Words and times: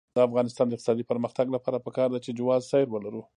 د 0.15 0.17
افغانستان 0.27 0.65
د 0.67 0.73
اقتصادي 0.75 1.03
پرمختګ 1.11 1.45
لپاره 1.55 1.83
پکار 1.85 2.07
ده 2.13 2.19
چې 2.25 2.35
جواز 2.39 2.61
سیر 2.71 2.87
ولرو. 2.91 3.21